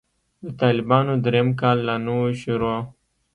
[0.43, 2.77] د طالبانو درېيم کال لا نه و شروع.